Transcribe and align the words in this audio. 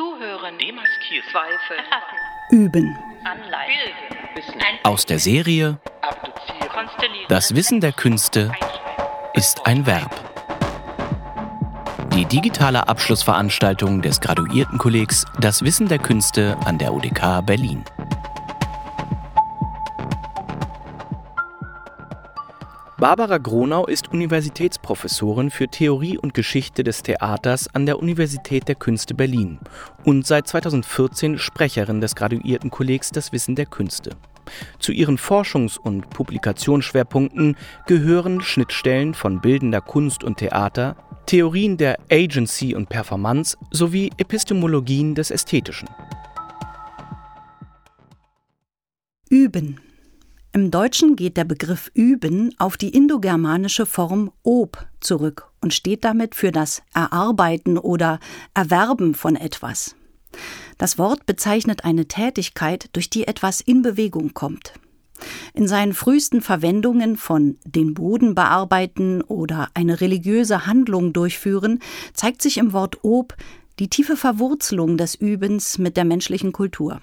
Zuhören. 0.00 0.56
Demaskieren. 0.56 1.28
Zweifel. 1.30 1.76
Üben. 2.50 2.98
Anleihen. 3.22 3.92
Wissen. 4.34 4.54
Aus 4.82 5.04
der 5.04 5.18
Serie. 5.18 5.78
Das 7.28 7.54
Wissen 7.54 7.82
der 7.82 7.92
Künste 7.92 8.50
ist 9.34 9.66
ein 9.66 9.84
Verb. 9.84 10.10
Die 12.14 12.24
digitale 12.24 12.88
Abschlussveranstaltung 12.88 14.00
des 14.00 14.22
Graduiertenkollegs 14.22 15.26
Das 15.38 15.62
Wissen 15.62 15.86
der 15.88 15.98
Künste 15.98 16.56
an 16.64 16.78
der 16.78 16.94
UDK 16.94 17.44
Berlin. 17.44 17.84
Barbara 23.00 23.38
Gronau 23.38 23.86
ist 23.86 24.12
Universitätsprofessorin 24.12 25.50
für 25.50 25.68
Theorie 25.68 26.18
und 26.18 26.34
Geschichte 26.34 26.84
des 26.84 27.02
Theaters 27.02 27.74
an 27.74 27.86
der 27.86 27.98
Universität 27.98 28.68
der 28.68 28.74
Künste 28.74 29.14
Berlin 29.14 29.58
und 30.04 30.26
seit 30.26 30.46
2014 30.46 31.38
Sprecherin 31.38 32.02
des 32.02 32.14
Graduiertenkollegs 32.14 33.10
Das 33.10 33.32
Wissen 33.32 33.54
der 33.54 33.64
Künste. 33.64 34.10
Zu 34.80 34.92
ihren 34.92 35.16
Forschungs- 35.16 35.78
und 35.78 36.10
Publikationsschwerpunkten 36.10 37.56
gehören 37.86 38.42
Schnittstellen 38.42 39.14
von 39.14 39.40
bildender 39.40 39.80
Kunst 39.80 40.22
und 40.22 40.36
Theater, 40.36 40.94
Theorien 41.24 41.78
der 41.78 41.96
Agency 42.12 42.74
und 42.74 42.90
Performance 42.90 43.56
sowie 43.70 44.10
Epistemologien 44.18 45.14
des 45.14 45.30
Ästhetischen. 45.30 45.88
Üben. 49.30 49.80
Im 50.52 50.72
Deutschen 50.72 51.14
geht 51.14 51.36
der 51.36 51.44
Begriff 51.44 51.92
üben 51.94 52.52
auf 52.58 52.76
die 52.76 52.88
indogermanische 52.88 53.86
Form 53.86 54.32
ob 54.42 54.84
zurück 54.98 55.46
und 55.60 55.72
steht 55.72 56.04
damit 56.04 56.34
für 56.34 56.50
das 56.50 56.82
Erarbeiten 56.92 57.78
oder 57.78 58.18
Erwerben 58.52 59.14
von 59.14 59.36
etwas. 59.36 59.94
Das 60.76 60.98
Wort 60.98 61.24
bezeichnet 61.24 61.84
eine 61.84 62.06
Tätigkeit, 62.06 62.88
durch 62.94 63.08
die 63.10 63.28
etwas 63.28 63.60
in 63.60 63.82
Bewegung 63.82 64.34
kommt. 64.34 64.72
In 65.54 65.68
seinen 65.68 65.92
frühesten 65.92 66.42
Verwendungen 66.42 67.16
von 67.16 67.56
den 67.64 67.94
Boden 67.94 68.34
bearbeiten 68.34 69.22
oder 69.22 69.68
eine 69.74 70.00
religiöse 70.00 70.66
Handlung 70.66 71.12
durchführen, 71.12 71.78
zeigt 72.12 72.42
sich 72.42 72.58
im 72.58 72.72
Wort 72.72 72.98
ob 73.04 73.36
die 73.78 73.88
tiefe 73.88 74.16
Verwurzelung 74.16 74.96
des 74.96 75.14
Übens 75.14 75.78
mit 75.78 75.96
der 75.96 76.04
menschlichen 76.04 76.50
Kultur. 76.50 77.00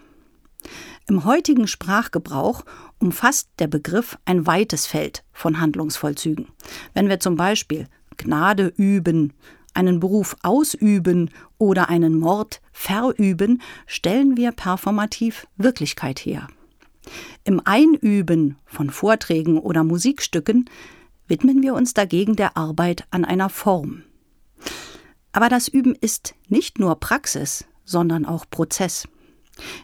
Im 1.09 1.23
heutigen 1.23 1.67
Sprachgebrauch 1.67 2.65
umfasst 2.99 3.49
der 3.59 3.67
Begriff 3.67 4.17
ein 4.25 4.45
weites 4.45 4.85
Feld 4.85 5.23
von 5.31 5.61
Handlungsvollzügen. 5.61 6.47
Wenn 6.93 7.07
wir 7.07 7.21
zum 7.21 7.37
Beispiel 7.37 7.87
Gnade 8.17 8.73
üben, 8.75 9.31
einen 9.73 10.01
Beruf 10.01 10.35
ausüben 10.43 11.29
oder 11.57 11.87
einen 11.87 12.19
Mord 12.19 12.61
verüben, 12.73 13.61
stellen 13.85 14.35
wir 14.35 14.51
performativ 14.51 15.47
Wirklichkeit 15.55 16.19
her. 16.19 16.49
Im 17.45 17.61
Einüben 17.63 18.57
von 18.65 18.89
Vorträgen 18.89 19.59
oder 19.59 19.85
Musikstücken 19.85 20.69
widmen 21.29 21.61
wir 21.61 21.73
uns 21.73 21.93
dagegen 21.93 22.35
der 22.35 22.57
Arbeit 22.57 23.05
an 23.11 23.23
einer 23.23 23.47
Form. 23.47 24.03
Aber 25.31 25.47
das 25.47 25.69
Üben 25.69 25.95
ist 25.95 26.35
nicht 26.49 26.79
nur 26.79 26.99
Praxis, 26.99 27.63
sondern 27.85 28.25
auch 28.25 28.45
Prozess. 28.49 29.07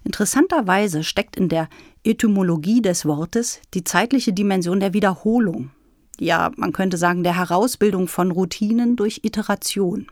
Interessanterweise 0.04 1.04
steckt 1.04 1.36
in 1.36 1.50
der 1.50 1.70
Etymologie 2.04 2.82
des 2.82 3.06
Wortes 3.06 3.62
die 3.74 3.84
zeitliche 3.84 4.34
Dimension 4.34 4.80
der 4.80 4.94
Wiederholung. 4.94 5.72
Ja, 6.20 6.52
man 6.58 6.74
könnte 6.74 6.98
sagen, 6.98 7.24
der 7.24 7.38
Herausbildung 7.38 8.08
von 8.08 8.32
Routinen 8.32 8.96
durch 8.96 9.22
Iteration. 9.24 10.08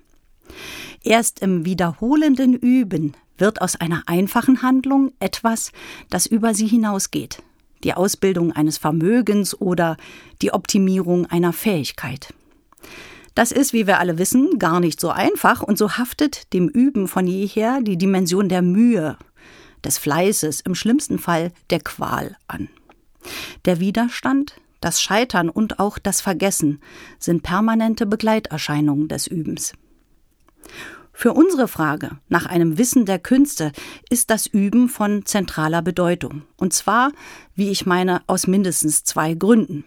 Erst 1.04 1.42
im 1.42 1.66
wiederholenden 1.66 2.54
Üben 2.54 3.14
wird 3.38 3.62
aus 3.62 3.76
einer 3.76 4.04
einfachen 4.06 4.62
Handlung 4.62 5.12
etwas, 5.20 5.72
das 6.10 6.26
über 6.26 6.54
sie 6.54 6.68
hinausgeht. 6.68 7.42
Die 7.84 7.94
Ausbildung 7.94 8.52
eines 8.52 8.78
Vermögens 8.78 9.60
oder 9.60 9.98
die 10.42 10.54
Optimierung 10.54 11.26
einer 11.26 11.54
Fähigkeit. 11.54 12.34
Das 13.34 13.52
ist, 13.52 13.74
wie 13.74 13.88
wir 13.88 14.00
alle 14.00 14.18
wissen, 14.18 14.60
gar 14.60 14.80
nicht 14.80 15.00
so 15.00 15.10
einfach 15.10 15.64
und 15.64 15.78
so 15.78 15.98
haftet 15.98 16.54
dem 16.54 16.68
Üben 16.68 17.08
von 17.08 17.28
jeher 17.28 17.82
die 17.82 17.98
Dimension 17.98 18.50
der 18.50 18.62
Mühe, 18.62 19.18
des 19.84 19.98
Fleißes, 19.98 20.62
im 20.62 20.76
schlimmsten 20.76 21.20
Fall 21.20 21.52
der 21.70 21.80
Qual 21.80 22.38
an. 22.48 22.70
Der 23.66 23.80
Widerstand, 23.80 24.56
das 24.80 25.02
Scheitern 25.02 25.50
und 25.50 25.80
auch 25.80 26.00
das 26.00 26.22
Vergessen 26.22 26.82
sind 27.20 27.44
permanente 27.44 28.06
Begleiterscheinungen 28.06 29.08
des 29.08 29.28
Übens. 29.28 29.74
Für 31.14 31.34
unsere 31.34 31.68
Frage 31.68 32.18
nach 32.30 32.48
einem 32.48 32.80
Wissen 32.80 33.06
der 33.06 33.20
Künste 33.20 33.74
ist 34.10 34.32
das 34.32 34.48
Üben 34.48 34.90
von 34.90 35.26
zentraler 35.26 35.84
Bedeutung. 35.84 36.44
Und 36.58 36.74
zwar, 36.74 37.12
wie 37.54 37.70
ich 37.70 37.86
meine, 37.86 38.24
aus 38.26 38.48
mindestens 38.48 39.04
zwei 39.04 39.36
Gründen. 39.36 39.86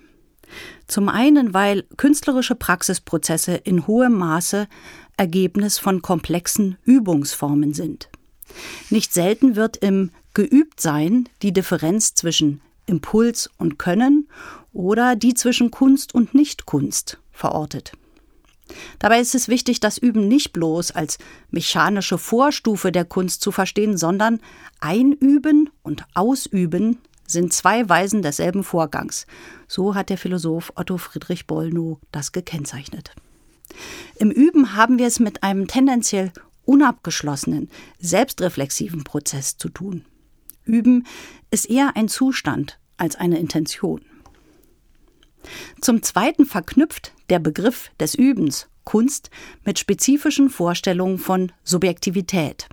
Zum 0.86 1.08
einen, 1.08 1.52
weil 1.54 1.84
künstlerische 1.96 2.54
Praxisprozesse 2.54 3.54
in 3.54 3.86
hohem 3.88 4.12
Maße 4.12 4.68
Ergebnis 5.16 5.78
von 5.78 6.02
komplexen 6.02 6.76
Übungsformen 6.84 7.72
sind. 7.72 8.08
Nicht 8.90 9.12
selten 9.12 9.56
wird 9.56 9.76
im 9.76 10.10
Geübtsein 10.34 11.28
die 11.42 11.52
Differenz 11.52 12.14
zwischen 12.14 12.60
Impuls 12.86 13.50
und 13.58 13.78
Können 13.78 14.28
oder 14.72 15.16
die 15.16 15.34
zwischen 15.34 15.70
Kunst 15.70 16.14
und 16.14 16.34
Nichtkunst 16.34 17.18
verortet. 17.32 17.92
Dabei 18.98 19.20
ist 19.20 19.34
es 19.34 19.48
wichtig, 19.48 19.80
das 19.80 19.98
Üben 19.98 20.26
nicht 20.26 20.52
bloß 20.52 20.92
als 20.92 21.18
mechanische 21.50 22.18
Vorstufe 22.18 22.92
der 22.92 23.04
Kunst 23.04 23.42
zu 23.42 23.52
verstehen, 23.52 23.96
sondern 23.96 24.40
Einüben 24.80 25.70
und 25.82 26.04
Ausüben 26.14 26.98
sind 27.26 27.52
zwei 27.52 27.88
Weisen 27.88 28.22
desselben 28.22 28.64
Vorgangs. 28.64 29.26
So 29.68 29.94
hat 29.94 30.10
der 30.10 30.18
Philosoph 30.18 30.72
Otto 30.76 30.98
Friedrich 30.98 31.46
Bollnow 31.46 31.98
das 32.12 32.32
gekennzeichnet. 32.32 33.12
Im 34.16 34.30
Üben 34.30 34.76
haben 34.76 34.98
wir 34.98 35.06
es 35.06 35.20
mit 35.20 35.42
einem 35.42 35.66
tendenziell 35.66 36.32
unabgeschlossenen, 36.64 37.70
selbstreflexiven 37.98 39.04
Prozess 39.04 39.56
zu 39.56 39.68
tun. 39.68 40.04
Üben 40.64 41.06
ist 41.50 41.68
eher 41.68 41.96
ein 41.96 42.08
Zustand 42.08 42.78
als 42.96 43.16
eine 43.16 43.38
Intention. 43.38 44.00
Zum 45.80 46.02
Zweiten 46.02 46.46
verknüpft 46.46 47.12
der 47.28 47.38
Begriff 47.38 47.90
des 48.00 48.14
Übens 48.14 48.68
Kunst 48.84 49.30
mit 49.64 49.78
spezifischen 49.78 50.50
Vorstellungen 50.50 51.18
von 51.18 51.52
Subjektivität. 51.64 52.68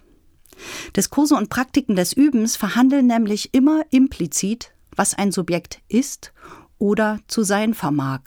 Diskurse 0.95 1.35
und 1.35 1.49
Praktiken 1.49 1.95
des 1.95 2.13
Übens 2.13 2.55
verhandeln 2.55 3.07
nämlich 3.07 3.53
immer 3.53 3.83
implizit, 3.89 4.73
was 4.95 5.13
ein 5.15 5.31
Subjekt 5.31 5.79
ist 5.87 6.33
oder 6.77 7.19
zu 7.27 7.43
sein 7.43 7.73
vermag. 7.73 8.21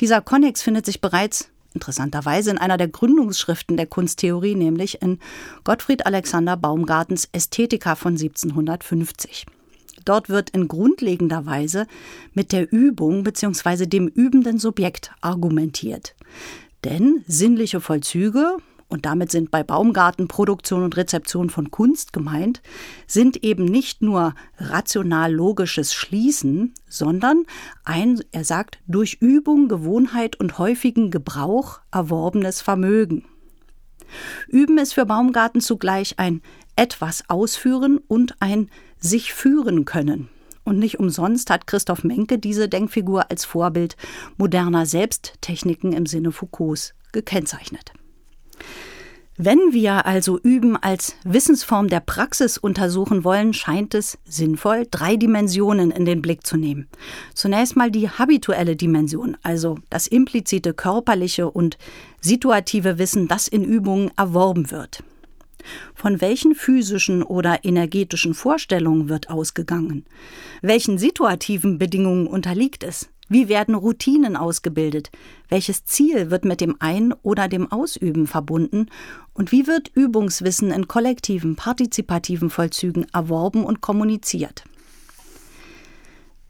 Dieser 0.00 0.20
Konnex 0.20 0.62
findet 0.62 0.86
sich 0.86 1.00
bereits 1.00 1.50
interessanterweise 1.78 2.50
in 2.50 2.58
einer 2.58 2.76
der 2.76 2.88
Gründungsschriften 2.88 3.76
der 3.76 3.86
Kunsttheorie, 3.86 4.56
nämlich 4.56 5.00
in 5.00 5.20
Gottfried 5.62 6.06
Alexander 6.06 6.56
Baumgartens 6.56 7.28
Ästhetika 7.32 7.94
von 7.94 8.14
1750. 8.14 9.46
Dort 10.04 10.28
wird 10.28 10.50
in 10.50 10.66
grundlegender 10.66 11.46
Weise 11.46 11.86
mit 12.34 12.50
der 12.50 12.72
Übung 12.72 13.22
bzw. 13.22 13.86
dem 13.86 14.08
übenden 14.08 14.58
Subjekt 14.58 15.12
argumentiert. 15.20 16.16
Denn 16.84 17.24
sinnliche 17.28 17.80
Vollzüge 17.80 18.56
und 18.88 19.04
damit 19.04 19.30
sind 19.30 19.50
bei 19.50 19.62
Baumgarten 19.62 20.28
Produktion 20.28 20.82
und 20.82 20.96
Rezeption 20.96 21.50
von 21.50 21.70
Kunst 21.70 22.12
gemeint, 22.12 22.62
sind 23.06 23.44
eben 23.44 23.66
nicht 23.66 24.00
nur 24.00 24.34
rational 24.58 25.32
logisches 25.32 25.92
Schließen, 25.92 26.72
sondern 26.88 27.44
ein, 27.84 28.20
er 28.32 28.44
sagt, 28.44 28.78
durch 28.86 29.18
Übung, 29.20 29.68
Gewohnheit 29.68 30.40
und 30.40 30.58
häufigen 30.58 31.10
Gebrauch 31.10 31.80
erworbenes 31.92 32.62
Vermögen. 32.62 33.26
Üben 34.48 34.78
ist 34.78 34.94
für 34.94 35.04
Baumgarten 35.04 35.60
zugleich 35.60 36.18
ein 36.18 36.40
etwas 36.76 37.28
ausführen 37.28 37.98
und 38.08 38.36
ein 38.40 38.70
sich 38.98 39.34
führen 39.34 39.84
können. 39.84 40.30
Und 40.64 40.78
nicht 40.78 40.98
umsonst 40.98 41.50
hat 41.50 41.66
Christoph 41.66 42.04
Menke 42.04 42.38
diese 42.38 42.68
Denkfigur 42.68 43.30
als 43.30 43.44
Vorbild 43.44 43.96
moderner 44.36 44.86
Selbsttechniken 44.86 45.92
im 45.92 46.06
Sinne 46.06 46.32
Foucaults 46.32 46.94
gekennzeichnet. 47.12 47.92
Wenn 49.40 49.72
wir 49.72 50.04
also 50.04 50.36
Üben 50.36 50.76
als 50.76 51.14
Wissensform 51.22 51.86
der 51.86 52.00
Praxis 52.00 52.58
untersuchen 52.58 53.22
wollen, 53.22 53.54
scheint 53.54 53.94
es 53.94 54.18
sinnvoll, 54.24 54.88
drei 54.90 55.14
Dimensionen 55.14 55.92
in 55.92 56.04
den 56.04 56.22
Blick 56.22 56.44
zu 56.44 56.56
nehmen. 56.56 56.88
Zunächst 57.34 57.76
mal 57.76 57.92
die 57.92 58.10
habituelle 58.10 58.74
Dimension, 58.74 59.36
also 59.44 59.78
das 59.90 60.08
implizite 60.08 60.74
körperliche 60.74 61.48
und 61.48 61.78
situative 62.20 62.98
Wissen, 62.98 63.28
das 63.28 63.46
in 63.46 63.62
Übungen 63.62 64.10
erworben 64.16 64.72
wird. 64.72 65.04
Von 65.94 66.20
welchen 66.20 66.56
physischen 66.56 67.22
oder 67.22 67.64
energetischen 67.64 68.34
Vorstellungen 68.34 69.08
wird 69.08 69.30
ausgegangen? 69.30 70.04
Welchen 70.62 70.98
situativen 70.98 71.78
Bedingungen 71.78 72.26
unterliegt 72.26 72.82
es? 72.82 73.08
Wie 73.28 73.48
werden 73.48 73.74
Routinen 73.74 74.36
ausgebildet? 74.36 75.10
Welches 75.48 75.84
Ziel 75.84 76.30
wird 76.30 76.44
mit 76.44 76.60
dem 76.60 76.76
Ein- 76.78 77.12
oder 77.22 77.48
dem 77.48 77.70
Ausüben 77.70 78.26
verbunden? 78.26 78.86
Und 79.34 79.52
wie 79.52 79.66
wird 79.66 79.88
Übungswissen 79.94 80.70
in 80.70 80.88
kollektiven, 80.88 81.54
partizipativen 81.54 82.48
Vollzügen 82.48 83.06
erworben 83.12 83.64
und 83.64 83.80
kommuniziert? 83.80 84.64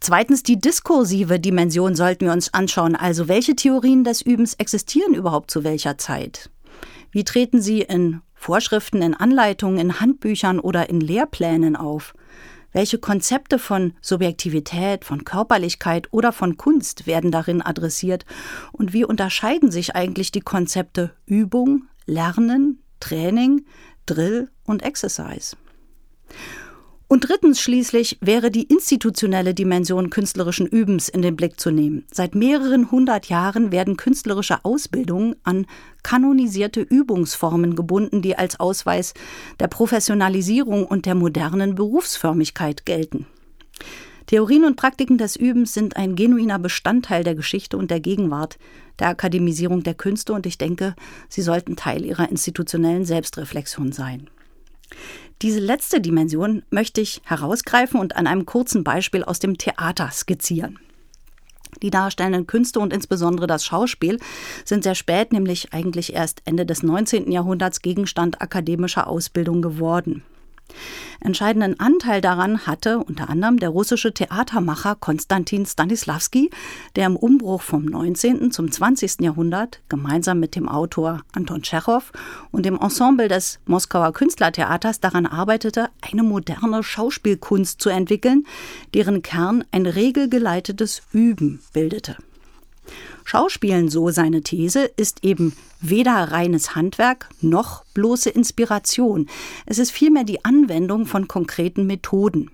Zweitens 0.00 0.44
die 0.44 0.60
diskursive 0.60 1.40
Dimension 1.40 1.96
sollten 1.96 2.26
wir 2.26 2.32
uns 2.32 2.54
anschauen. 2.54 2.94
Also 2.94 3.26
welche 3.26 3.56
Theorien 3.56 4.04
des 4.04 4.22
Übens 4.22 4.54
existieren 4.54 5.14
überhaupt 5.14 5.50
zu 5.50 5.64
welcher 5.64 5.98
Zeit? 5.98 6.50
Wie 7.10 7.25
treten 7.25 7.60
sie 7.60 7.80
in 7.80 8.20
Vorschriften, 8.34 9.02
in 9.02 9.14
Anleitungen, 9.14 9.78
in 9.78 10.00
Handbüchern 10.00 10.60
oder 10.60 10.88
in 10.88 11.00
Lehrplänen 11.00 11.75
auf? 11.75 12.14
Welche 12.72 12.98
Konzepte 12.98 13.58
von 13.58 13.94
Subjektivität, 14.02 15.04
von 15.04 15.24
Körperlichkeit 15.24 16.08
oder 16.12 16.32
von 16.32 16.56
Kunst 16.56 17.06
werden 17.06 17.30
darin 17.30 17.62
adressiert? 17.62 18.26
Und 18.72 18.92
wie 18.92 19.04
unterscheiden 19.04 19.70
sich 19.70 19.94
eigentlich 19.96 20.32
die 20.32 20.40
Konzepte 20.40 21.14
Übung, 21.24 21.84
Lernen, 22.04 22.82
Training, 23.00 23.64
Drill 24.06 24.50
und 24.64 24.82
Exercise? 24.82 25.56
Und 27.10 27.26
drittens 27.26 27.58
schließlich 27.62 28.19
wäre 28.20 28.50
die 28.50 28.64
institutionelle 28.64 29.55
Dimension 29.55 30.10
künstlerischen 30.10 30.66
Übens 30.66 31.08
in 31.08 31.22
den 31.22 31.37
Blick 31.37 31.58
zu 31.58 31.70
nehmen. 31.70 32.05
Seit 32.12 32.34
mehreren 32.34 32.90
hundert 32.90 33.31
Jahren 33.31 33.72
werden 33.72 33.96
künstlerische 33.96 34.62
Ausbildungen 34.62 35.34
an 35.43 35.66
kanonisierte 36.02 36.82
Übungsformen 36.82 37.76
gebunden, 37.76 38.20
die 38.20 38.37
als 38.37 38.60
Ausweis 38.60 39.14
der 39.58 39.69
Professionalisierung 39.69 40.84
und 40.84 41.06
der 41.06 41.14
modernen 41.14 41.75
Berufsförmigkeit 41.75 42.84
gelten. 42.84 43.26
Theorien 44.26 44.66
und 44.66 44.76
Praktiken 44.76 45.16
des 45.16 45.37
Übens 45.37 45.72
sind 45.72 45.96
ein 45.96 46.14
genuiner 46.14 46.58
Bestandteil 46.58 47.25
der 47.25 47.34
Geschichte 47.34 47.78
und 47.78 47.90
der 47.90 48.00
Gegenwart, 48.00 48.58
der 48.99 49.08
Akademisierung 49.08 49.82
der 49.82 49.94
Künste 49.94 50.34
und 50.34 50.44
ich 50.44 50.58
denke, 50.58 50.94
sie 51.31 51.40
sollten 51.40 51.76
Teil 51.76 52.04
ihrer 52.04 52.28
institutionellen 52.28 53.06
Selbstreflexion 53.06 53.93
sein. 53.93 54.28
Diese 55.40 55.61
letzte 55.61 56.00
Dimension 56.00 56.64
möchte 56.70 57.00
ich 57.00 57.20
herausgreifen 57.25 58.00
und 58.00 58.17
an 58.17 58.26
einem 58.26 58.44
kurzen 58.44 58.82
Beispiel 58.82 59.23
aus 59.23 59.38
dem 59.38 59.56
Theater 59.56 60.11
skizzieren. 60.11 60.81
Die 61.81 61.90
darstellenden 61.90 62.49
Künste 62.49 62.81
und 62.81 62.93
insbesondere 62.93 63.46
das 63.46 63.64
Schauspiel 63.64 64.19
sind 64.64 64.82
sehr 64.82 64.96
spät, 64.96 65.32
nämlich 65.32 65.73
eigentlich 65.73 66.12
erst 66.12 66.43
Ende 66.44 66.67
des 66.67 66.82
19. 66.82 67.31
Jahrhunderts, 67.31 67.82
Gegenstand 67.82 68.43
akademischer 68.43 69.06
Ausbildung 69.06 69.62
geworden. 69.62 70.25
Entscheidenden 71.20 71.80
Anteil 71.80 72.20
daran 72.20 72.66
hatte 72.66 72.98
unter 72.98 73.28
anderem 73.28 73.58
der 73.58 73.70
russische 73.70 74.14
Theatermacher 74.14 74.94
Konstantin 74.94 75.66
Stanislavski, 75.66 76.50
der 76.94 77.06
im 77.06 77.16
Umbruch 77.16 77.62
vom 77.62 77.84
19. 77.84 78.52
zum 78.52 78.70
20. 78.70 79.20
Jahrhundert 79.20 79.80
gemeinsam 79.88 80.38
mit 80.38 80.54
dem 80.54 80.68
Autor 80.68 81.22
Anton 81.32 81.62
Tschechow 81.62 82.12
und 82.52 82.64
dem 82.64 82.78
Ensemble 82.78 83.28
des 83.28 83.58
Moskauer 83.66 84.12
Künstlertheaters 84.12 85.00
daran 85.00 85.26
arbeitete, 85.26 85.90
eine 86.00 86.22
moderne 86.22 86.82
Schauspielkunst 86.82 87.80
zu 87.80 87.88
entwickeln, 87.88 88.46
deren 88.94 89.22
Kern 89.22 89.64
ein 89.72 89.86
regelgeleitetes 89.86 91.02
Üben 91.12 91.60
bildete. 91.72 92.16
Schauspielen, 93.28 93.90
so 93.90 94.08
seine 94.08 94.40
These, 94.40 94.86
ist 94.96 95.22
eben 95.22 95.54
weder 95.82 96.14
reines 96.14 96.75
Handwerk 96.75 97.28
noch 97.42 97.84
bloße 97.92 98.30
Inspiration. 98.30 99.28
Es 99.66 99.78
ist 99.78 99.90
vielmehr 99.90 100.25
die 100.25 100.46
Anwendung 100.46 101.04
von 101.04 101.28
konkreten 101.28 101.86
Methoden. 101.86 102.50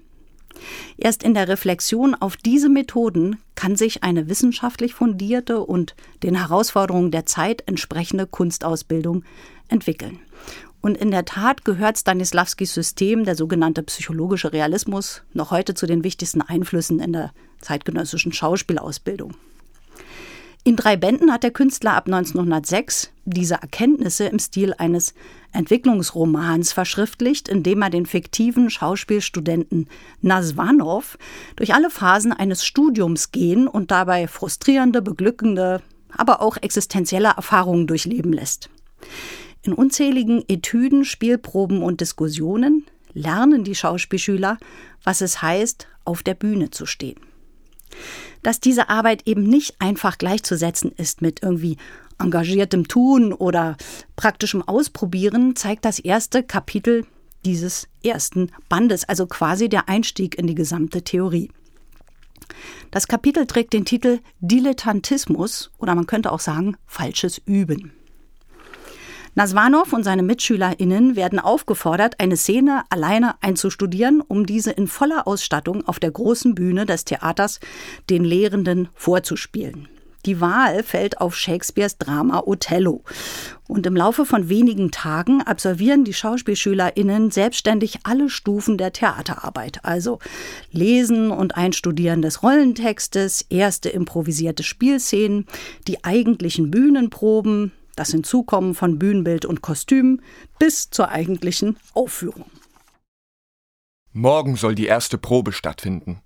Erst 0.96 1.22
in 1.22 1.32
der 1.32 1.46
Reflexion 1.46 2.16
auf 2.16 2.36
diese 2.36 2.68
Methoden 2.68 3.38
kann 3.54 3.76
sich 3.76 4.02
eine 4.02 4.28
wissenschaftlich 4.28 4.94
fundierte 4.94 5.60
und 5.60 5.94
den 6.24 6.34
Herausforderungen 6.34 7.12
der 7.12 7.24
Zeit 7.24 7.62
entsprechende 7.66 8.26
Kunstausbildung 8.26 9.22
entwickeln. 9.68 10.18
Und 10.80 10.96
in 10.96 11.12
der 11.12 11.24
Tat 11.24 11.64
gehört 11.64 11.98
Stanislavskis 11.98 12.74
System, 12.74 13.24
der 13.24 13.36
sogenannte 13.36 13.84
psychologische 13.84 14.52
Realismus, 14.52 15.22
noch 15.34 15.52
heute 15.52 15.74
zu 15.74 15.86
den 15.86 16.02
wichtigsten 16.02 16.42
Einflüssen 16.42 16.98
in 16.98 17.12
der 17.12 17.32
zeitgenössischen 17.60 18.32
Schauspielausbildung. 18.32 19.36
In 20.66 20.76
drei 20.76 20.96
Bänden 20.96 21.30
hat 21.30 21.42
der 21.42 21.50
Künstler 21.50 21.92
ab 21.92 22.06
1906 22.06 23.10
diese 23.26 23.56
Erkenntnisse 23.56 24.24
im 24.24 24.38
Stil 24.38 24.72
eines 24.78 25.12
Entwicklungsromans 25.52 26.72
verschriftlicht, 26.72 27.50
indem 27.50 27.82
er 27.82 27.90
den 27.90 28.06
fiktiven 28.06 28.70
Schauspielstudenten 28.70 29.90
Nasvanov 30.22 31.18
durch 31.56 31.74
alle 31.74 31.90
Phasen 31.90 32.32
eines 32.32 32.64
Studiums 32.64 33.30
gehen 33.30 33.68
und 33.68 33.90
dabei 33.90 34.26
frustrierende, 34.26 35.02
beglückende, 35.02 35.82
aber 36.16 36.40
auch 36.40 36.56
existenzielle 36.56 37.34
Erfahrungen 37.36 37.86
durchleben 37.86 38.32
lässt. 38.32 38.70
In 39.64 39.74
unzähligen 39.74 40.42
Etüden, 40.48 41.04
Spielproben 41.04 41.82
und 41.82 42.00
Diskussionen 42.00 42.86
lernen 43.12 43.64
die 43.64 43.74
Schauspielschüler, 43.74 44.56
was 45.02 45.20
es 45.20 45.42
heißt, 45.42 45.88
auf 46.06 46.22
der 46.22 46.34
Bühne 46.34 46.70
zu 46.70 46.86
stehen 46.86 47.33
dass 48.42 48.60
diese 48.60 48.88
Arbeit 48.88 49.26
eben 49.26 49.42
nicht 49.42 49.80
einfach 49.80 50.18
gleichzusetzen 50.18 50.92
ist 50.96 51.22
mit 51.22 51.42
irgendwie 51.42 51.76
engagiertem 52.18 52.88
Tun 52.88 53.32
oder 53.32 53.76
praktischem 54.16 54.62
Ausprobieren, 54.62 55.56
zeigt 55.56 55.84
das 55.84 55.98
erste 55.98 56.42
Kapitel 56.42 57.06
dieses 57.44 57.88
ersten 58.02 58.50
Bandes, 58.68 59.08
also 59.08 59.26
quasi 59.26 59.68
der 59.68 59.88
Einstieg 59.88 60.38
in 60.38 60.46
die 60.46 60.54
gesamte 60.54 61.02
Theorie. 61.02 61.50
Das 62.90 63.08
Kapitel 63.08 63.46
trägt 63.46 63.72
den 63.72 63.84
Titel 63.84 64.20
Dilettantismus 64.40 65.70
oder 65.78 65.94
man 65.94 66.06
könnte 66.06 66.32
auch 66.32 66.40
sagen 66.40 66.76
falsches 66.86 67.38
Üben. 67.44 67.92
Naswanov 69.36 69.92
und 69.92 70.04
seine 70.04 70.22
MitschülerInnen 70.22 71.16
werden 71.16 71.40
aufgefordert, 71.40 72.20
eine 72.20 72.36
Szene 72.36 72.84
alleine 72.90 73.34
einzustudieren, 73.42 74.20
um 74.20 74.46
diese 74.46 74.70
in 74.70 74.86
voller 74.86 75.26
Ausstattung 75.26 75.86
auf 75.86 75.98
der 75.98 76.12
großen 76.12 76.54
Bühne 76.54 76.86
des 76.86 77.04
Theaters 77.04 77.58
den 78.10 78.24
Lehrenden 78.24 78.88
vorzuspielen. 78.94 79.88
Die 80.26 80.40
Wahl 80.40 80.82
fällt 80.82 81.20
auf 81.20 81.36
Shakespeares 81.36 81.98
Drama 81.98 82.44
Othello. 82.46 83.02
Und 83.66 83.86
im 83.86 83.96
Laufe 83.96 84.24
von 84.24 84.48
wenigen 84.48 84.90
Tagen 84.90 85.42
absolvieren 85.42 86.04
die 86.04 86.14
SchauspielschülerInnen 86.14 87.30
selbstständig 87.30 88.00
alle 88.04 88.30
Stufen 88.30 88.78
der 88.78 88.92
Theaterarbeit. 88.92 89.80
Also 89.84 90.20
Lesen 90.70 91.30
und 91.30 91.56
Einstudieren 91.56 92.22
des 92.22 92.42
Rollentextes, 92.42 93.44
erste 93.50 93.90
improvisierte 93.90 94.62
Spielszenen, 94.62 95.46
die 95.86 96.04
eigentlichen 96.04 96.70
Bühnenproben, 96.70 97.72
das 97.94 98.10
Hinzukommen 98.10 98.74
von 98.74 98.98
Bühnenbild 98.98 99.44
und 99.44 99.62
Kostüm 99.62 100.20
bis 100.58 100.90
zur 100.90 101.10
eigentlichen 101.10 101.76
Aufführung. 101.94 102.46
Morgen 104.12 104.56
soll 104.56 104.74
die 104.74 104.86
erste 104.86 105.18
Probe 105.18 105.52
stattfinden. 105.52 106.20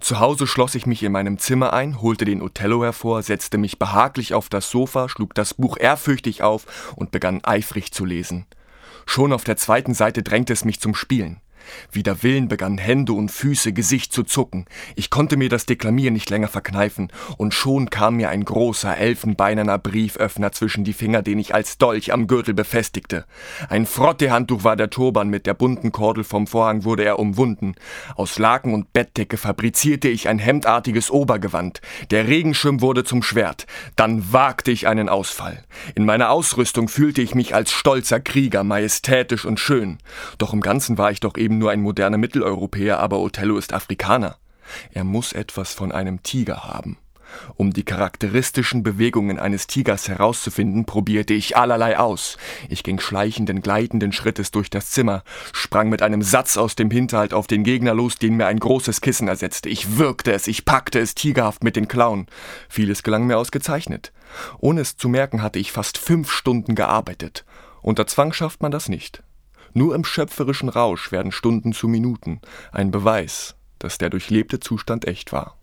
Zu 0.00 0.20
Hause 0.20 0.46
schloss 0.46 0.74
ich 0.74 0.86
mich 0.86 1.02
in 1.02 1.12
meinem 1.12 1.38
Zimmer 1.38 1.72
ein, 1.72 2.00
holte 2.02 2.24
den 2.24 2.42
Othello 2.42 2.82
hervor, 2.82 3.22
setzte 3.22 3.58
mich 3.58 3.78
behaglich 3.78 4.34
auf 4.34 4.48
das 4.48 4.70
Sofa, 4.70 5.08
schlug 5.08 5.34
das 5.34 5.54
Buch 5.54 5.76
ehrfürchtig 5.78 6.42
auf 6.42 6.94
und 6.96 7.10
begann 7.10 7.42
eifrig 7.44 7.92
zu 7.92 8.04
lesen. 8.04 8.46
Schon 9.06 9.32
auf 9.32 9.44
der 9.44 9.56
zweiten 9.56 9.94
Seite 9.94 10.22
drängte 10.22 10.52
es 10.52 10.64
mich 10.64 10.80
zum 10.80 10.94
Spielen. 10.94 11.40
Wider 11.92 12.22
Willen 12.22 12.48
begannen 12.48 12.78
Hände 12.78 13.12
und 13.12 13.30
Füße, 13.30 13.72
Gesicht 13.72 14.12
zu 14.12 14.22
zucken. 14.22 14.66
Ich 14.94 15.10
konnte 15.10 15.36
mir 15.36 15.48
das 15.48 15.66
Deklamieren 15.66 16.14
nicht 16.14 16.30
länger 16.30 16.48
verkneifen, 16.48 17.12
und 17.36 17.54
schon 17.54 17.90
kam 17.90 18.16
mir 18.16 18.30
ein 18.30 18.44
großer, 18.44 18.96
elfenbeinerner 18.96 19.78
Brieföffner 19.78 20.52
zwischen 20.52 20.84
die 20.84 20.92
Finger, 20.92 21.22
den 21.22 21.38
ich 21.38 21.54
als 21.54 21.78
Dolch 21.78 22.12
am 22.12 22.26
Gürtel 22.26 22.54
befestigte. 22.54 23.24
Ein 23.68 23.86
Frottehandtuch 23.86 24.64
war 24.64 24.76
der 24.76 24.90
Turban, 24.90 25.28
mit 25.28 25.46
der 25.46 25.54
bunten 25.54 25.92
Kordel 25.92 26.24
vom 26.24 26.46
Vorhang 26.46 26.84
wurde 26.84 27.04
er 27.04 27.18
umwunden. 27.18 27.74
Aus 28.14 28.38
Laken 28.38 28.74
und 28.74 28.92
Bettdecke 28.92 29.36
fabrizierte 29.36 30.08
ich 30.08 30.28
ein 30.28 30.38
hemdartiges 30.38 31.10
Obergewand. 31.10 31.80
Der 32.10 32.28
Regenschirm 32.28 32.80
wurde 32.80 33.04
zum 33.04 33.22
Schwert. 33.22 33.66
Dann 33.96 34.32
wagte 34.32 34.70
ich 34.70 34.86
einen 34.86 35.08
Ausfall. 35.08 35.64
In 35.94 36.04
meiner 36.04 36.30
Ausrüstung 36.30 36.88
fühlte 36.88 37.22
ich 37.22 37.34
mich 37.34 37.54
als 37.54 37.72
stolzer 37.72 38.20
Krieger, 38.20 38.64
majestätisch 38.64 39.44
und 39.44 39.60
schön. 39.60 39.98
Doch 40.38 40.52
im 40.52 40.60
Ganzen 40.60 40.98
war 40.98 41.10
ich 41.10 41.20
doch 41.20 41.36
eben 41.36 41.55
nur 41.58 41.70
ein 41.70 41.80
moderner 41.80 42.18
Mitteleuropäer, 42.18 42.98
aber 42.98 43.18
Othello 43.18 43.56
ist 43.56 43.72
Afrikaner. 43.72 44.36
Er 44.92 45.04
muss 45.04 45.32
etwas 45.32 45.74
von 45.74 45.92
einem 45.92 46.22
Tiger 46.22 46.64
haben. 46.64 46.98
Um 47.56 47.72
die 47.72 47.84
charakteristischen 47.84 48.82
Bewegungen 48.82 49.38
eines 49.38 49.66
Tigers 49.66 50.08
herauszufinden, 50.08 50.84
probierte 50.84 51.34
ich 51.34 51.56
allerlei 51.56 51.98
aus. 51.98 52.36
Ich 52.68 52.82
ging 52.82 53.00
schleichenden, 53.00 53.62
gleitenden 53.62 54.12
Schrittes 54.12 54.50
durch 54.50 54.70
das 54.70 54.90
Zimmer, 54.90 55.22
sprang 55.52 55.88
mit 55.88 56.02
einem 56.02 56.22
Satz 56.22 56.56
aus 56.56 56.76
dem 56.76 56.90
Hinterhalt 56.90 57.34
auf 57.34 57.46
den 57.46 57.64
Gegner 57.64 57.94
los, 57.94 58.16
den 58.16 58.36
mir 58.36 58.46
ein 58.46 58.60
großes 58.60 59.00
Kissen 59.00 59.28
ersetzte. 59.28 59.68
Ich 59.68 59.98
würgte 59.98 60.32
es, 60.32 60.46
ich 60.46 60.64
packte 60.64 60.98
es 60.98 61.14
tigerhaft 61.14 61.64
mit 61.64 61.76
den 61.76 61.88
Klauen. 61.88 62.26
Vieles 62.68 63.02
gelang 63.02 63.26
mir 63.26 63.38
ausgezeichnet. 63.38 64.12
Ohne 64.58 64.82
es 64.82 64.96
zu 64.96 65.08
merken, 65.08 65.42
hatte 65.42 65.58
ich 65.58 65.72
fast 65.72 65.98
fünf 65.98 66.30
Stunden 66.30 66.74
gearbeitet. 66.74 67.44
Unter 67.82 68.06
Zwang 68.06 68.32
schafft 68.32 68.62
man 68.62 68.72
das 68.72 68.88
nicht. 68.88 69.22
Nur 69.76 69.94
im 69.94 70.04
schöpferischen 70.04 70.70
Rausch 70.70 71.12
werden 71.12 71.32
Stunden 71.32 71.74
zu 71.74 71.86
Minuten, 71.86 72.40
ein 72.72 72.90
Beweis, 72.90 73.56
dass 73.78 73.98
der 73.98 74.08
durchlebte 74.08 74.58
Zustand 74.58 75.06
echt 75.06 75.32
war. 75.32 75.58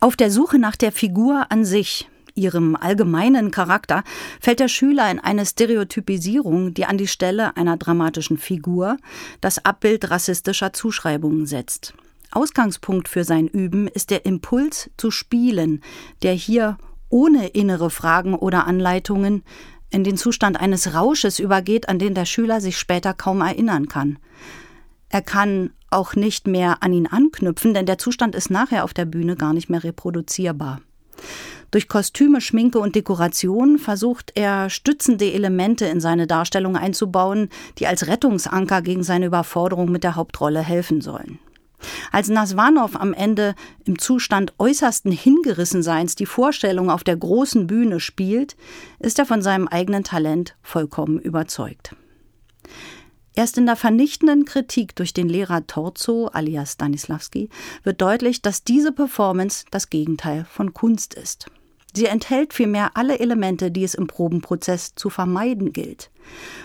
Auf 0.00 0.16
der 0.16 0.28
Suche 0.32 0.58
nach 0.58 0.74
der 0.74 0.90
Figur 0.90 1.46
an 1.52 1.64
sich, 1.64 2.10
ihrem 2.34 2.74
allgemeinen 2.74 3.52
Charakter, 3.52 4.02
fällt 4.40 4.58
der 4.58 4.66
Schüler 4.66 5.08
in 5.08 5.20
eine 5.20 5.46
Stereotypisierung, 5.46 6.74
die 6.74 6.84
an 6.84 6.98
die 6.98 7.06
Stelle 7.06 7.56
einer 7.56 7.76
dramatischen 7.76 8.38
Figur 8.38 8.96
das 9.40 9.64
Abbild 9.64 10.10
rassistischer 10.10 10.72
Zuschreibungen 10.72 11.46
setzt. 11.46 11.94
Ausgangspunkt 12.32 13.06
für 13.06 13.22
sein 13.22 13.46
Üben 13.46 13.86
ist 13.86 14.10
der 14.10 14.26
Impuls 14.26 14.90
zu 14.96 15.12
spielen, 15.12 15.80
der 16.24 16.32
hier 16.32 16.76
ohne 17.08 17.46
innere 17.46 17.90
Fragen 17.90 18.34
oder 18.34 18.66
Anleitungen 18.66 19.44
in 19.90 20.04
den 20.04 20.16
Zustand 20.16 20.60
eines 20.60 20.94
Rausches 20.94 21.38
übergeht, 21.38 21.88
an 21.88 21.98
den 21.98 22.14
der 22.14 22.24
Schüler 22.24 22.60
sich 22.60 22.78
später 22.78 23.14
kaum 23.14 23.40
erinnern 23.40 23.88
kann. 23.88 24.18
Er 25.08 25.22
kann 25.22 25.70
auch 25.90 26.14
nicht 26.14 26.46
mehr 26.46 26.82
an 26.82 26.92
ihn 26.92 27.08
anknüpfen, 27.08 27.74
denn 27.74 27.86
der 27.86 27.98
Zustand 27.98 28.34
ist 28.34 28.50
nachher 28.50 28.84
auf 28.84 28.94
der 28.94 29.04
Bühne 29.04 29.36
gar 29.36 29.52
nicht 29.52 29.68
mehr 29.68 29.82
reproduzierbar. 29.82 30.80
Durch 31.72 31.88
Kostüme, 31.88 32.40
Schminke 32.40 32.78
und 32.78 32.96
Dekoration 32.96 33.78
versucht 33.78 34.32
er 34.34 34.70
stützende 34.70 35.32
Elemente 35.32 35.86
in 35.86 36.00
seine 36.00 36.26
Darstellung 36.26 36.76
einzubauen, 36.76 37.48
die 37.78 37.86
als 37.86 38.08
Rettungsanker 38.08 38.82
gegen 38.82 39.04
seine 39.04 39.26
Überforderung 39.26 39.90
mit 39.90 40.02
der 40.02 40.16
Hauptrolle 40.16 40.60
helfen 40.60 41.00
sollen. 41.00 41.38
Als 42.12 42.28
Naswanow 42.28 42.96
am 42.96 43.12
Ende 43.12 43.54
im 43.84 43.98
Zustand 43.98 44.52
äußersten 44.58 45.12
Hingerissenseins 45.12 46.14
die 46.14 46.26
Vorstellung 46.26 46.90
auf 46.90 47.04
der 47.04 47.16
großen 47.16 47.66
Bühne 47.66 48.00
spielt, 48.00 48.56
ist 48.98 49.18
er 49.18 49.26
von 49.26 49.42
seinem 49.42 49.68
eigenen 49.68 50.04
Talent 50.04 50.56
vollkommen 50.62 51.18
überzeugt. 51.18 51.94
Erst 53.34 53.58
in 53.58 53.66
der 53.66 53.76
vernichtenden 53.76 54.44
Kritik 54.44 54.96
durch 54.96 55.14
den 55.14 55.28
Lehrer 55.28 55.66
Torzo 55.66 56.26
alias 56.26 56.72
Stanislavski 56.72 57.48
wird 57.84 58.00
deutlich, 58.02 58.42
dass 58.42 58.64
diese 58.64 58.92
Performance 58.92 59.64
das 59.70 59.88
Gegenteil 59.88 60.44
von 60.50 60.74
Kunst 60.74 61.14
ist. 61.14 61.46
Sie 61.94 62.06
enthält 62.06 62.54
vielmehr 62.54 62.96
alle 62.96 63.18
Elemente, 63.18 63.70
die 63.70 63.84
es 63.84 63.94
im 63.94 64.06
Probenprozess 64.06 64.94
zu 64.94 65.10
vermeiden 65.10 65.72
gilt. 65.72 66.10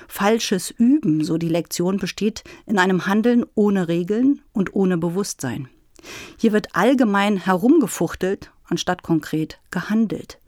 Falsches 0.07 0.71
Üben, 0.71 1.23
so 1.23 1.37
die 1.37 1.49
Lektion, 1.49 1.97
besteht 1.97 2.43
in 2.65 2.77
einem 2.77 3.07
Handeln 3.07 3.45
ohne 3.55 3.87
Regeln 3.87 4.41
und 4.53 4.75
ohne 4.75 4.97
Bewusstsein. 4.97 5.69
Hier 6.37 6.51
wird 6.51 6.75
allgemein 6.75 7.37
herumgefuchtelt, 7.37 8.51
anstatt 8.65 9.03
konkret 9.03 9.59
gehandelt. 9.71 10.39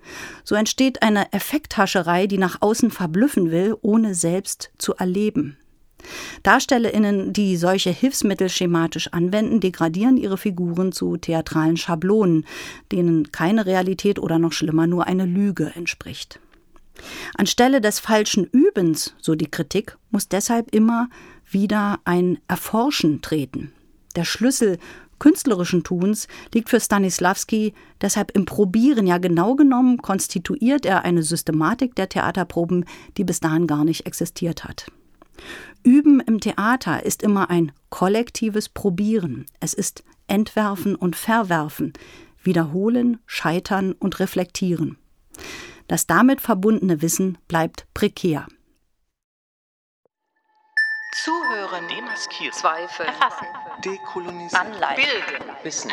So 0.44 0.56
entsteht 0.56 1.02
eine 1.02 1.34
Effekthascherei, 1.34 2.28
die 2.28 2.38
nach 2.38 2.62
außen 2.62 2.92
verblüffen 2.92 3.52
will, 3.52 3.76
ohne 3.82 4.16
selbst 4.16 4.72
zu 4.78 4.96
erleben. 4.96 5.58
DarstellerInnen, 6.44 7.34
die 7.34 7.58
solche 7.58 7.90
Hilfsmittel 7.90 8.50
schematisch 8.50 9.12
anwenden, 9.14 9.60
degradieren 9.60 10.18
ihre 10.18 10.38
Figuren 10.38 10.92
zu 10.92 11.18
theatralen 11.18 11.78
Schablonen, 11.78 12.46
denen 12.92 13.32
keine 13.32 13.66
Realität 13.66 14.20
oder 14.20 14.40
noch 14.40 14.54
schlimmer 14.54 14.88
nur 14.88 15.08
eine 15.08 15.26
Lüge 15.26 15.72
entspricht. 15.76 16.40
Anstelle 17.36 17.82
des 17.82 18.00
falschen 18.00 18.46
Übens, 18.46 19.14
so 19.22 19.36
die 19.36 19.52
Kritik, 19.52 19.98
muss 20.12 20.28
deshalb 20.28 20.74
immer 20.74 21.10
wieder 21.50 22.00
ein 22.06 22.40
Erforschen 22.48 23.22
treten. 23.22 23.72
Der 24.16 24.26
Schlüssel 24.26 24.80
künstlerischen 25.20 25.84
Tuns 25.84 26.28
liegt 26.54 26.70
für 26.70 26.80
Stanislavski 26.80 27.74
deshalb 28.02 28.32
im 28.32 28.46
Probieren. 28.46 29.08
Ja, 29.08 29.18
genau 29.18 29.56
genommen 29.56 29.98
konstituiert 29.98 30.86
er 30.86 31.06
eine 31.06 31.24
Systematik 31.24 31.96
der 31.96 32.10
Theaterproben, 32.10 32.86
die 33.18 33.24
bis 33.24 33.40
dahin 33.40 33.68
gar 33.68 33.84
nicht 33.84 34.06
existiert 34.06 34.64
hat. 34.64 34.88
Üben 35.88 36.20
im 36.20 36.42
Theater 36.42 37.04
ist 37.06 37.24
immer 37.24 37.50
ein 37.50 37.72
kollektives 37.90 38.68
Probieren. 38.68 39.46
Es 39.62 39.74
ist 39.74 40.04
Entwerfen 40.28 40.98
und 40.98 41.16
Verwerfen, 41.16 41.94
Wiederholen, 42.44 43.22
Scheitern 43.26 43.94
und 43.94 44.20
Reflektieren. 44.20 44.98
Das 45.88 46.06
damit 46.06 46.42
verbundene 46.42 47.02
Wissen 47.02 47.38
bleibt 47.48 47.88
prekär. 47.94 48.48
Zuhören, 51.14 51.88
demaskieren, 51.88 52.52
Zweifeln, 52.52 53.08
erfassen, 53.08 53.48
dekolonisieren, 53.86 54.68
anleiten, 54.68 55.04
bilden, 55.06 55.56
Wissen, 55.64 55.92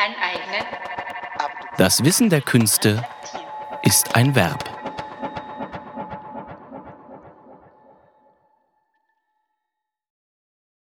Das 1.79 2.03
Wissen 2.03 2.31
der 2.31 2.41
Künste 2.41 3.07
ist 3.85 4.17
ein 4.17 4.35
Verb. 4.35 4.74